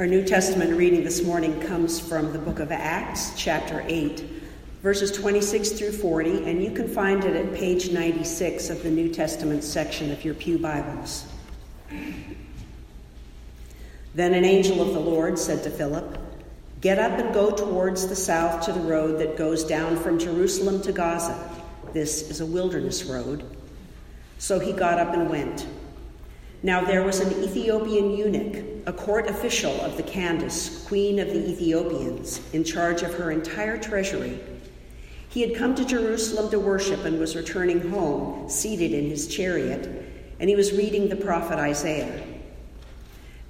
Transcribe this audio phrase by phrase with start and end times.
[0.00, 4.24] Our New Testament reading this morning comes from the book of Acts, chapter 8,
[4.82, 9.12] verses 26 through 40, and you can find it at page 96 of the New
[9.12, 11.26] Testament section of your Pew Bibles.
[14.14, 16.16] Then an angel of the Lord said to Philip,
[16.80, 20.80] Get up and go towards the south to the road that goes down from Jerusalem
[20.80, 21.60] to Gaza.
[21.92, 23.44] This is a wilderness road.
[24.38, 25.66] So he got up and went.
[26.62, 31.50] Now there was an Ethiopian eunuch, a court official of the Candace, queen of the
[31.50, 34.38] Ethiopians, in charge of her entire treasury.
[35.30, 39.88] He had come to Jerusalem to worship and was returning home, seated in his chariot,
[40.38, 42.24] and he was reading the prophet Isaiah.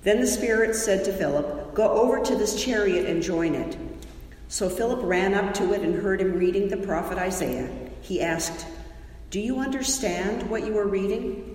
[0.03, 3.77] Then the Spirit said to Philip, Go over to this chariot and join it.
[4.49, 7.71] So Philip ran up to it and heard him reading the prophet Isaiah.
[8.03, 8.67] He asked,
[9.31, 11.50] Do you understand what you are reading?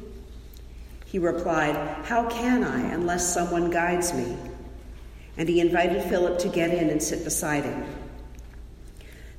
[1.15, 4.35] He replied, How can I unless someone guides me?
[5.38, 7.85] And he invited Philip to get in and sit beside him.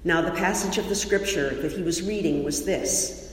[0.03, 3.31] Now, the passage of the scripture that he was reading was this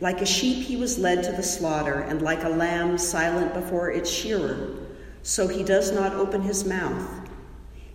[0.00, 3.90] Like a sheep, he was led to the slaughter, and like a lamb silent before
[3.90, 4.76] its shearer
[5.24, 7.28] so he does not open his mouth.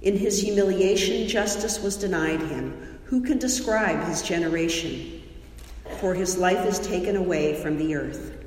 [0.01, 2.99] In his humiliation, justice was denied him.
[3.05, 5.23] Who can describe his generation?
[6.01, 8.38] For his life is taken away from the earth.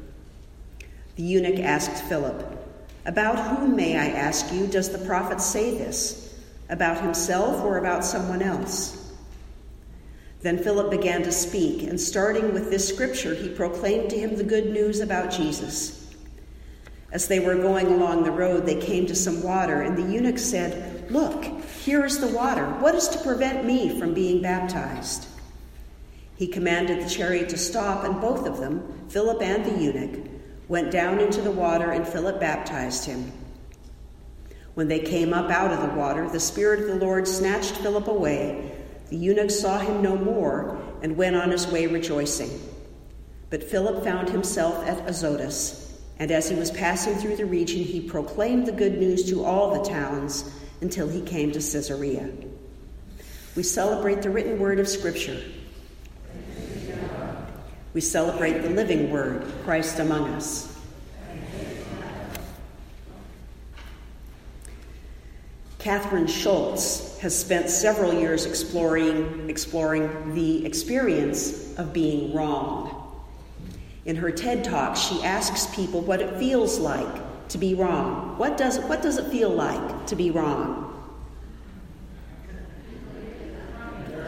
[1.22, 2.44] The eunuch asked Philip,
[3.06, 6.34] About whom, may I ask you, does the prophet say this?
[6.68, 9.14] About himself or about someone else?
[10.40, 14.42] Then Philip began to speak, and starting with this scripture, he proclaimed to him the
[14.42, 16.12] good news about Jesus.
[17.12, 20.40] As they were going along the road, they came to some water, and the eunuch
[20.40, 21.44] said, Look,
[21.84, 22.66] here is the water.
[22.80, 25.28] What is to prevent me from being baptized?
[26.34, 30.31] He commanded the chariot to stop, and both of them, Philip and the eunuch,
[30.72, 33.30] went down into the water, and Philip baptized him.
[34.72, 38.08] When they came up out of the water, the Spirit of the Lord snatched Philip
[38.08, 38.72] away.
[39.10, 42.58] The eunuch saw him no more and went on his way rejoicing.
[43.50, 46.00] But Philip found himself at Azotus.
[46.18, 49.74] And as he was passing through the region, he proclaimed the good news to all
[49.74, 52.30] the towns until he came to Caesarea.
[53.56, 55.38] We celebrate the written word of Scripture.
[57.92, 60.71] We celebrate the living word, Christ among us.
[65.82, 73.20] Kathryn Schulz has spent several years exploring, exploring the experience of being wrong.
[74.04, 78.38] In her TED Talk, she asks people what it feels like to be wrong.
[78.38, 80.88] What does, what does it feel like to be wrong?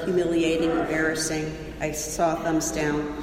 [0.04, 1.56] Humiliating, embarrassing.
[1.80, 3.22] I saw thumbs down.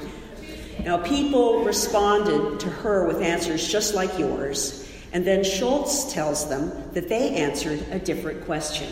[0.86, 4.81] Now, people responded to her with answers just like yours,
[5.14, 8.92] and then Schulz tells them that they answered a different question.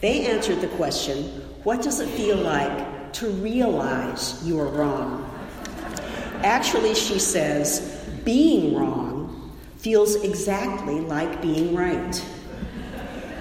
[0.00, 1.24] They answered the question,
[1.62, 5.28] What does it feel like to realize you are wrong?
[6.42, 12.24] Actually, she says, being wrong feels exactly like being right.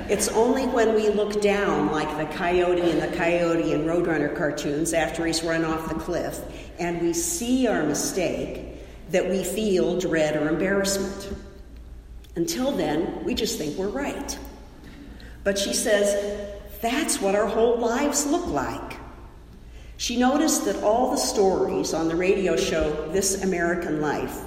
[0.07, 4.93] It's only when we look down, like the coyote in the coyote and Roadrunner cartoons
[4.93, 6.41] after he's run off the cliff,
[6.79, 8.77] and we see our mistake,
[9.09, 11.33] that we feel dread or embarrassment.
[12.35, 14.37] Until then, we just think we're right.
[15.43, 16.49] But she says,
[16.81, 18.97] that's what our whole lives look like.
[19.97, 24.39] She noticed that all the stories on the radio show This American Life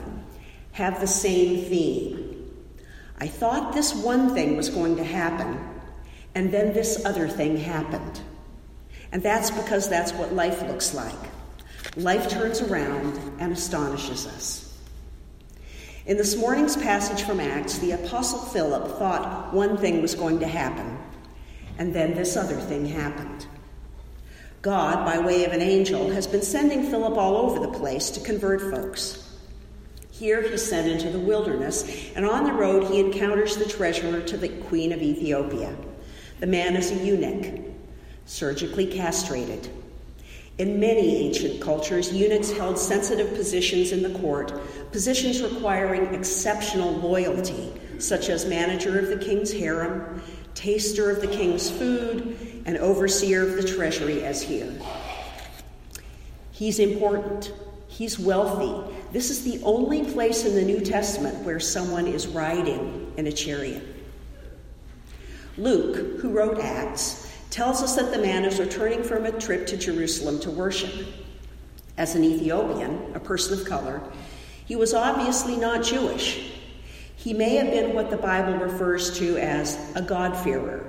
[0.72, 2.50] have the same theme.
[3.18, 5.58] I thought this one thing was going to happen,
[6.34, 8.20] and then this other thing happened.
[9.12, 11.14] And that's because that's what life looks like.
[11.96, 14.63] Life turns around and astonishes us.
[16.06, 20.46] In this morning's passage from Acts, the Apostle Philip thought one thing was going to
[20.46, 20.98] happen,
[21.78, 23.46] and then this other thing happened.
[24.60, 28.20] God, by way of an angel, has been sending Philip all over the place to
[28.20, 29.34] convert folks.
[30.10, 34.36] Here he's sent into the wilderness, and on the road he encounters the treasurer to
[34.36, 35.74] the queen of Ethiopia.
[36.38, 37.62] The man is a eunuch,
[38.26, 39.70] surgically castrated.
[40.56, 44.52] In many ancient cultures, eunuchs held sensitive positions in the court,
[44.92, 50.22] positions requiring exceptional loyalty, such as manager of the king's harem,
[50.54, 54.72] taster of the king's food, and overseer of the treasury as here.
[56.52, 57.52] He's important.
[57.88, 58.94] He's wealthy.
[59.10, 63.32] This is the only place in the New Testament where someone is riding in a
[63.32, 63.82] chariot.
[65.56, 69.76] Luke, who wrote Acts, tells us that the man is returning from a trip to
[69.76, 71.06] Jerusalem to worship.
[71.96, 74.02] As an Ethiopian, a person of color,
[74.66, 76.52] he was obviously not Jewish.
[77.14, 80.84] He may have been what the Bible refers to as a God-fearer,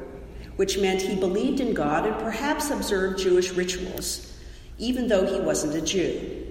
[0.56, 4.36] which meant he believed in God and perhaps observed Jewish rituals,
[4.80, 6.48] even though he wasn't a Jew.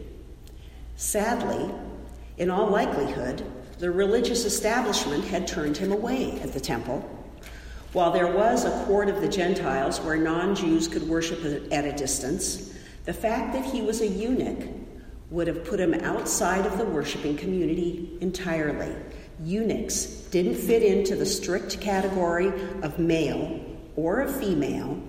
[0.95, 1.75] Sadly,
[2.39, 3.45] in all likelihood,
[3.81, 7.24] the religious establishment had turned him away at the temple.
[7.95, 11.93] While there was a court of the Gentiles where non Jews could worship at a
[11.93, 14.69] distance, the fact that he was a eunuch
[15.31, 18.93] would have put him outside of the worshiping community entirely.
[19.45, 22.49] Eunuchs didn't fit into the strict category
[22.83, 23.65] of male
[23.95, 25.01] or of female,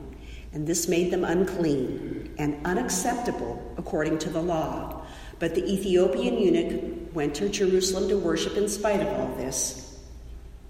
[0.54, 5.04] and this made them unclean and unacceptable according to the law.
[5.40, 10.00] But the Ethiopian eunuch went to Jerusalem to worship in spite of all this.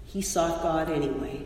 [0.06, 1.44] He sought God anyway.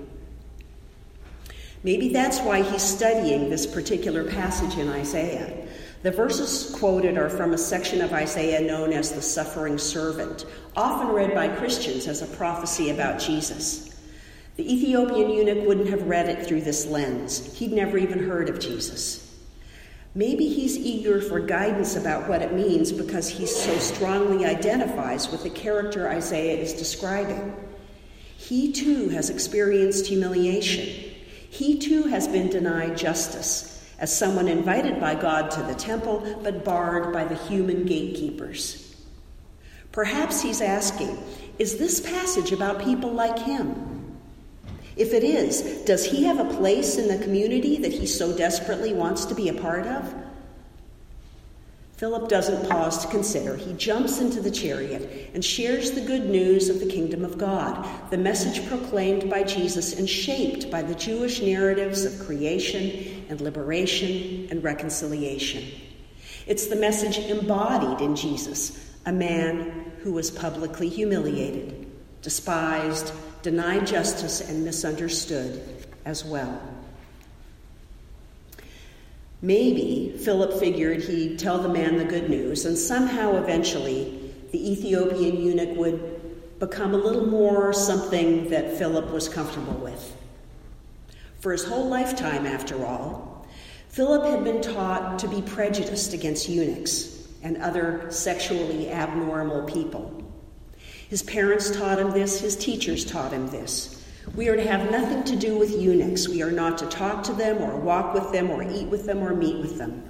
[1.82, 5.67] Maybe that's why he's studying this particular passage in Isaiah.
[6.03, 10.47] The verses quoted are from a section of Isaiah known as the suffering servant,
[10.77, 13.94] often read by Christians as a prophecy about Jesus.
[14.56, 17.56] The Ethiopian eunuch wouldn't have read it through this lens.
[17.59, 19.26] He'd never even heard of Jesus.
[20.15, 25.44] Maybe he's eager for guidance about what it means because he so strongly identifies with
[25.44, 27.55] the character Isaiah is describing.
[28.37, 31.10] He too has experienced humiliation.
[31.50, 36.64] He too has been denied justice as someone invited by God to the temple but
[36.64, 38.94] barred by the human gatekeepers.
[39.91, 41.19] Perhaps he's asking,
[41.58, 44.17] is this passage about people like him?
[44.97, 48.94] If it is, does he have a place in the community that he so desperately
[48.94, 50.14] wants to be a part of?
[52.00, 53.56] Philip doesn't pause to consider.
[53.56, 57.87] He jumps into the chariot and shares the good news of the kingdom of God,
[58.08, 64.49] the message proclaimed by Jesus and shaped by the Jewish narratives of creation and liberation
[64.50, 65.62] and reconciliation.
[66.47, 71.87] It's the message embodied in Jesus, a man who was publicly humiliated,
[72.23, 73.12] despised,
[73.43, 76.62] denied justice, and misunderstood as well.
[79.43, 85.41] Maybe Philip figured he'd tell the man the good news, and somehow eventually the Ethiopian
[85.41, 90.15] eunuch would become a little more something that Philip was comfortable with.
[91.39, 93.47] For his whole lifetime, after all,
[93.89, 100.23] Philip had been taught to be prejudiced against eunuchs and other sexually abnormal people.
[101.09, 104.00] His parents taught him this, his teachers taught him this.
[104.35, 106.29] We are to have nothing to do with eunuchs.
[106.29, 109.23] We are not to talk to them or walk with them or eat with them
[109.23, 110.09] or meet with them.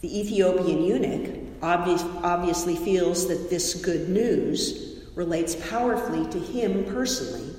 [0.00, 7.54] The Ethiopian eunuch obviously feels that this good news relates powerfully to him personally,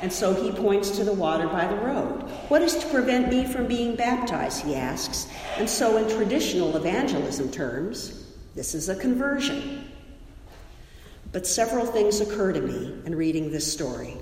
[0.00, 2.22] and so he points to the water by the road.
[2.48, 4.64] What is to prevent me from being baptized?
[4.64, 5.26] he asks.
[5.56, 9.85] And so, in traditional evangelism terms, this is a conversion.
[11.36, 14.16] But several things occur to me in reading this story.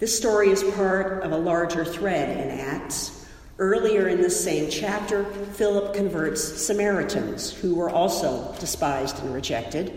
[0.00, 3.24] This story is part of a larger thread in Acts.
[3.60, 9.92] Earlier in this same chapter, Philip converts Samaritans who were also despised and rejected.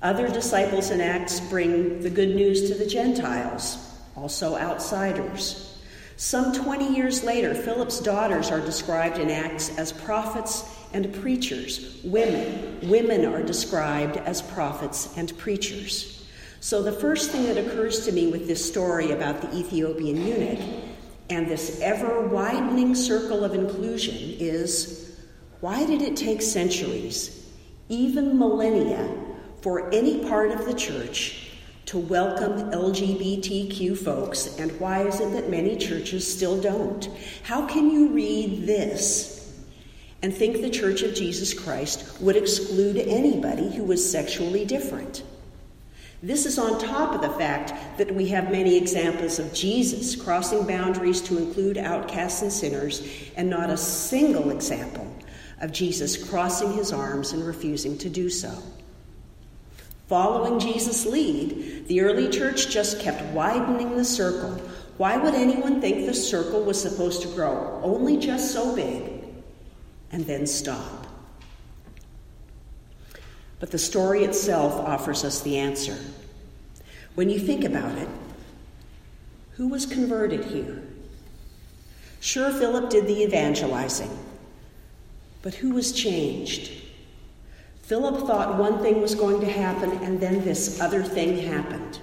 [0.00, 3.76] Other disciples in Acts bring the good news to the Gentiles,
[4.16, 5.78] also outsiders.
[6.16, 12.00] Some 20 years later, Philip's daughters are described in Acts as prophets and preachers.
[12.04, 12.78] Women.
[12.88, 16.24] Women are described as prophets and preachers.
[16.60, 20.60] So the first thing that occurs to me with this story about the Ethiopian eunuch
[21.28, 25.20] and this ever widening circle of inclusion is
[25.60, 27.50] why did it take centuries,
[27.88, 29.12] even millennia,
[29.60, 31.50] for any part of the church
[31.86, 37.08] to welcome LGBTQ folks, and why is it that many churches still don't?
[37.42, 39.41] How can you read this
[40.22, 45.24] and think the Church of Jesus Christ would exclude anybody who was sexually different.
[46.22, 50.64] This is on top of the fact that we have many examples of Jesus crossing
[50.64, 53.04] boundaries to include outcasts and sinners,
[53.36, 55.12] and not a single example
[55.60, 58.56] of Jesus crossing his arms and refusing to do so.
[60.06, 64.50] Following Jesus' lead, the early church just kept widening the circle.
[64.98, 69.21] Why would anyone think the circle was supposed to grow only just so big
[70.12, 71.06] and then stop.
[73.58, 75.96] But the story itself offers us the answer.
[77.14, 78.08] When you think about it,
[79.52, 80.82] who was converted here?
[82.20, 84.16] Sure, Philip did the evangelizing,
[85.42, 86.70] but who was changed?
[87.82, 91.98] Philip thought one thing was going to happen, and then this other thing happened.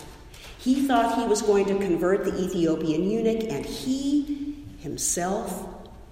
[0.60, 5.68] He thought he was going to convert the Ethiopian eunuch, and he himself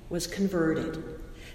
[0.10, 1.04] was converted.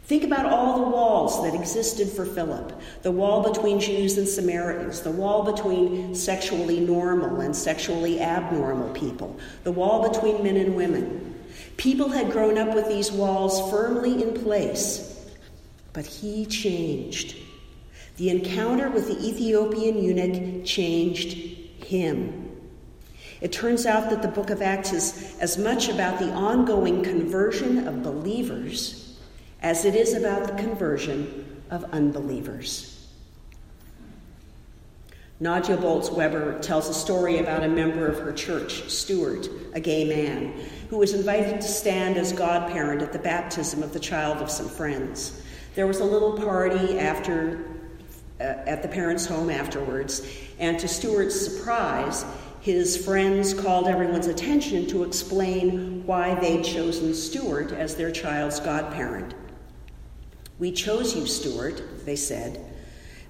[0.05, 5.01] Think about all the walls that existed for Philip the wall between Jews and Samaritans,
[5.01, 11.41] the wall between sexually normal and sexually abnormal people, the wall between men and women.
[11.77, 15.31] People had grown up with these walls firmly in place,
[15.93, 17.37] but he changed.
[18.17, 21.33] The encounter with the Ethiopian eunuch changed
[21.85, 22.51] him.
[23.41, 27.89] It turns out that the book of Acts is as much about the ongoing conversion
[27.89, 29.12] of believers
[29.63, 32.89] as it is about the conversion of unbelievers.
[35.41, 40.05] Nadia Bolz Weber tells a story about a member of her church, Stuart, a gay
[40.05, 40.53] man,
[40.89, 44.69] who was invited to stand as godparent at the baptism of the child of some
[44.69, 45.43] friends.
[45.75, 47.65] There was a little party after
[48.39, 50.27] uh, at the parents' home afterwards,
[50.59, 52.25] and to Stuart's surprise,
[52.61, 59.35] his friends called everyone's attention to explain why they'd chosen Stuart as their child's godparent.
[60.63, 62.65] We chose you, Stuart, they said,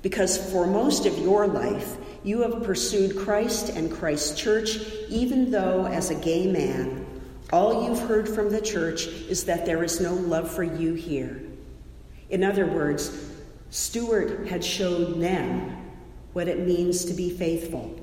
[0.03, 4.77] because for most of your life you have pursued Christ and Christ's church,
[5.09, 7.07] even though, as a gay man,
[7.51, 11.41] all you've heard from the church is that there is no love for you here.
[12.29, 13.33] In other words,
[13.71, 15.91] Stuart had shown them
[16.35, 17.99] what it means to be faithful,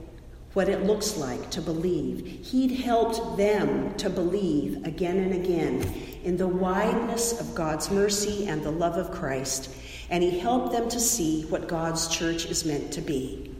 [0.53, 2.45] what it looks like to believe.
[2.45, 5.81] He'd helped them to believe again and again
[6.23, 9.73] in the wideness of God's mercy and the love of Christ,
[10.09, 13.55] and he helped them to see what God's church is meant to be.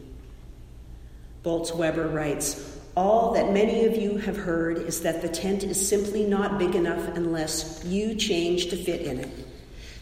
[1.44, 5.88] Bolz Weber writes, all that many of you have heard is that the tent is
[5.88, 9.46] simply not big enough unless you change to fit in it.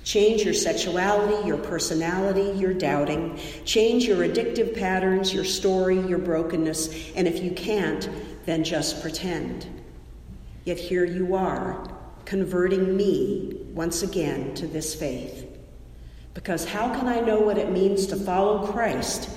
[0.08, 3.38] Change your sexuality, your personality, your doubting.
[3.66, 7.12] Change your addictive patterns, your story, your brokenness.
[7.14, 8.08] And if you can't,
[8.46, 9.66] then just pretend.
[10.64, 11.86] Yet here you are,
[12.24, 15.46] converting me once again to this faith.
[16.32, 19.28] Because how can I know what it means to follow Christ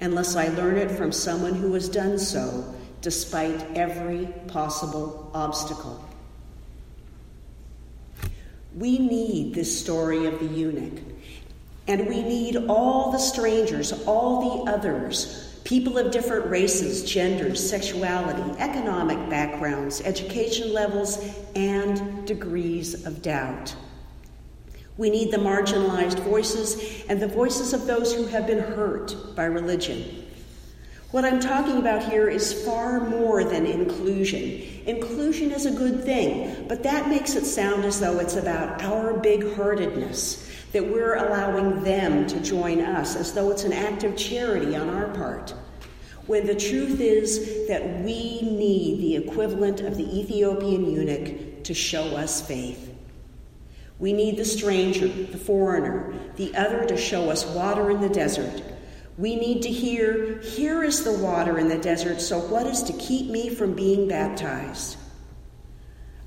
[0.00, 6.07] unless I learn it from someone who has done so despite every possible obstacle?
[8.78, 11.02] We need this story of the eunuch.
[11.88, 18.56] And we need all the strangers, all the others, people of different races, genders, sexuality,
[18.60, 21.18] economic backgrounds, education levels,
[21.56, 23.74] and degrees of doubt.
[24.96, 29.46] We need the marginalized voices and the voices of those who have been hurt by
[29.46, 30.24] religion.
[31.10, 34.62] What I'm talking about here is far more than inclusion.
[34.84, 39.14] Inclusion is a good thing, but that makes it sound as though it's about our
[39.14, 44.18] big heartedness, that we're allowing them to join us, as though it's an act of
[44.18, 45.54] charity on our part.
[46.26, 52.16] When the truth is that we need the equivalent of the Ethiopian eunuch to show
[52.18, 52.94] us faith.
[53.98, 58.62] We need the stranger, the foreigner, the other to show us water in the desert
[59.18, 62.92] we need to hear, Here is the water in the desert, so what is to
[62.94, 64.96] keep me from being baptized?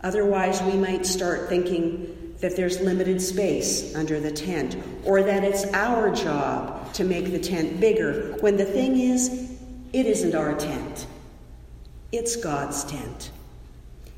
[0.03, 5.63] Otherwise, we might start thinking that there's limited space under the tent, or that it's
[5.73, 9.51] our job to make the tent bigger, when the thing is,
[9.93, 11.07] it isn't our tent.
[12.11, 13.31] It's God's tent.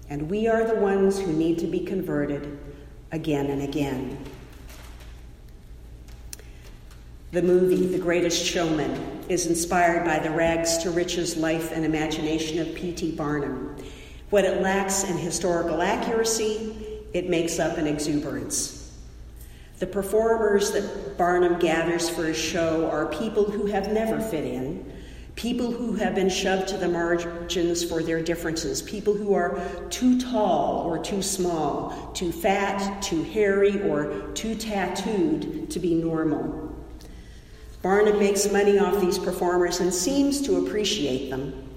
[0.10, 2.58] And we are the ones who need to be converted
[3.12, 4.18] again and again.
[7.34, 12.60] The movie, The Greatest Showman, is inspired by the rags to riches life and imagination
[12.60, 13.14] of P.T.
[13.14, 13.76] Barnum.
[14.30, 18.96] What it lacks in historical accuracy, it makes up in exuberance.
[19.80, 24.94] The performers that Barnum gathers for his show are people who have never fit in,
[25.34, 29.60] people who have been shoved to the margins for their differences, people who are
[29.90, 36.63] too tall or too small, too fat, too hairy, or too tattooed to be normal.
[37.84, 41.70] Barnum makes money off these performers and seems to appreciate them.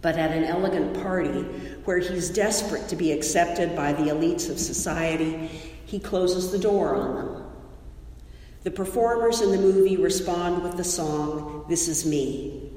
[0.00, 1.42] But at an elegant party,
[1.84, 5.48] where he's desperate to be accepted by the elites of society,
[5.84, 7.44] he closes the door on them.
[8.62, 12.70] The performers in the movie respond with the song, This Is Me,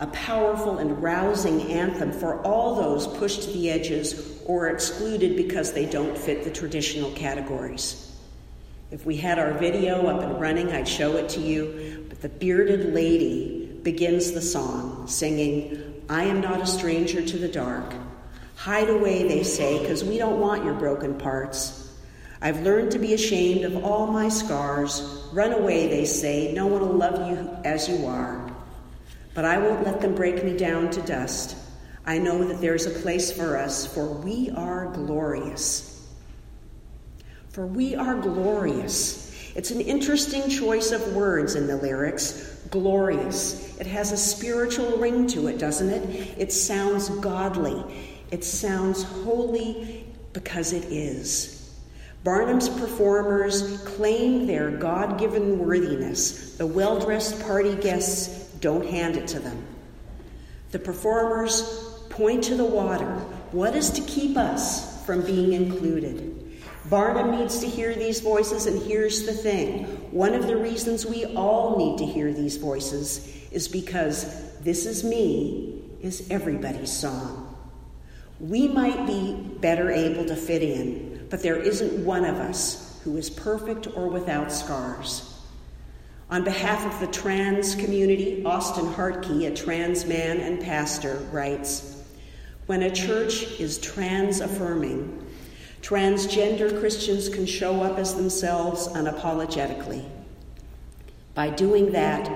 [0.00, 5.72] a powerful and rousing anthem for all those pushed to the edges or excluded because
[5.72, 8.09] they don't fit the traditional categories.
[8.90, 12.06] If we had our video up and running, I'd show it to you.
[12.08, 17.48] But the bearded lady begins the song singing, I am not a stranger to the
[17.48, 17.94] dark.
[18.56, 21.96] Hide away, they say, because we don't want your broken parts.
[22.42, 25.28] I've learned to be ashamed of all my scars.
[25.32, 26.52] Run away, they say.
[26.52, 28.50] No one will love you as you are.
[29.34, 31.56] But I won't let them break me down to dust.
[32.04, 35.89] I know that there's a place for us, for we are glorious.
[37.50, 39.26] For we are glorious.
[39.56, 42.56] It's an interesting choice of words in the lyrics.
[42.70, 43.76] Glorious.
[43.80, 46.38] It has a spiritual ring to it, doesn't it?
[46.38, 47.82] It sounds godly.
[48.30, 51.56] It sounds holy because it is.
[52.22, 56.56] Barnum's performers claim their God given worthiness.
[56.56, 59.64] The well dressed party guests don't hand it to them.
[60.70, 61.62] The performers
[62.10, 63.10] point to the water.
[63.50, 66.39] What is to keep us from being included?
[66.90, 71.24] Barnum needs to hear these voices, and here's the thing one of the reasons we
[71.36, 77.46] all need to hear these voices is because This Is Me is everybody's song.
[78.40, 83.16] We might be better able to fit in, but there isn't one of us who
[83.16, 85.38] is perfect or without scars.
[86.28, 92.02] On behalf of the trans community, Austin Hartke, a trans man and pastor, writes
[92.66, 95.26] When a church is trans affirming,
[95.82, 100.04] transgender Christians can show up as themselves unapologetically.
[101.34, 102.30] By doing that,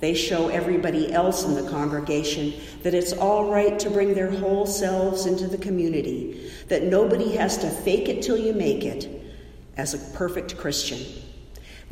[0.00, 4.66] they show everybody else in the congregation that it's all right to bring their whole
[4.66, 9.08] selves into the community, that nobody has to fake it till you make it
[9.76, 11.00] as a perfect Christian.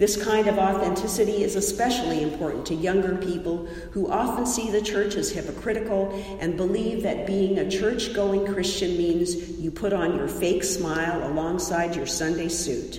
[0.02, 5.14] This kind of authenticity is especially important to younger people who often see the church
[5.14, 10.26] as hypocritical and believe that being a church going Christian means you put on your
[10.26, 12.98] fake smile alongside your Sunday suit.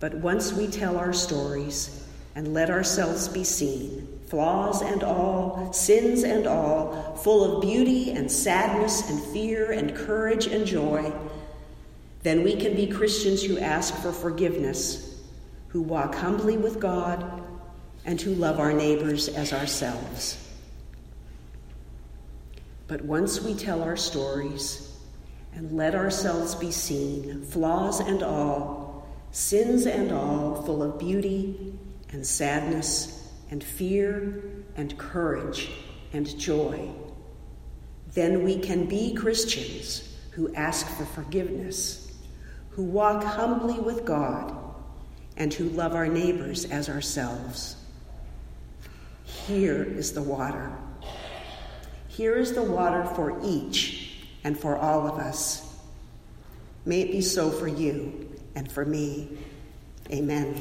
[0.00, 6.24] But once we tell our stories and let ourselves be seen, flaws and all, sins
[6.24, 11.10] and all, full of beauty and sadness and fear and courage and joy,
[12.22, 15.13] then we can be Christians who ask for forgiveness
[15.74, 17.42] who walk humbly with God,
[18.04, 20.38] and who love our neighbors as ourselves.
[22.86, 24.96] But once we tell our stories
[25.52, 31.76] and let ourselves be seen, flaws and all, sins and all, full of beauty
[32.12, 34.44] and sadness and fear
[34.76, 35.72] and courage
[36.12, 36.88] and joy,
[38.12, 42.12] then we can be Christians who ask for forgiveness,
[42.70, 44.63] who walk humbly with God
[45.36, 47.76] and who love our neighbors as ourselves.
[49.24, 50.72] Here is the water.
[52.08, 55.62] Here is the water for each and for all of us.
[56.86, 59.36] May it be so for you and for me.
[60.10, 60.60] Amen.